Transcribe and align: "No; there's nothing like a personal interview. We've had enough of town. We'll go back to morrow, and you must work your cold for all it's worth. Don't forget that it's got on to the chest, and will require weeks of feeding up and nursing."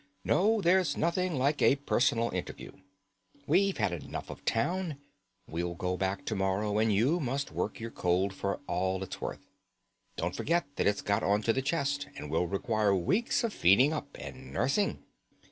"No; 0.23 0.61
there's 0.61 0.97
nothing 0.97 1.35
like 1.37 1.61
a 1.61 1.75
personal 1.75 2.31
interview. 2.31 2.71
We've 3.45 3.77
had 3.77 3.91
enough 3.91 4.31
of 4.31 4.43
town. 4.45 4.97
We'll 5.47 5.75
go 5.75 5.95
back 5.95 6.25
to 6.25 6.35
morrow, 6.35 6.79
and 6.79 6.91
you 6.91 7.19
must 7.19 7.51
work 7.51 7.79
your 7.79 7.91
cold 7.91 8.33
for 8.33 8.61
all 8.65 9.03
it's 9.03 9.21
worth. 9.21 9.45
Don't 10.17 10.35
forget 10.35 10.65
that 10.77 10.87
it's 10.87 11.03
got 11.03 11.21
on 11.21 11.43
to 11.43 11.53
the 11.53 11.61
chest, 11.61 12.07
and 12.17 12.31
will 12.31 12.47
require 12.47 12.95
weeks 12.95 13.43
of 13.43 13.53
feeding 13.53 13.93
up 13.93 14.17
and 14.19 14.51
nursing." 14.51 15.03